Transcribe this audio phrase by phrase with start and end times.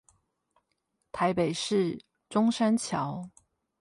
[1.11, 3.29] 台北市中山橋